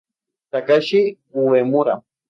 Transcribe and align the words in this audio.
Takashi 0.51 1.01
Uemura 1.41 1.95